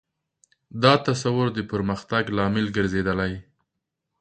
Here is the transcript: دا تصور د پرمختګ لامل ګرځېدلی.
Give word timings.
دا 0.83 0.93
تصور 1.07 1.47
د 1.53 1.59
پرمختګ 1.71 2.23
لامل 2.37 2.65
ګرځېدلی. 2.77 3.33